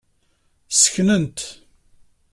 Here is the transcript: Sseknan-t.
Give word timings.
Sseknan-t. 0.69 1.39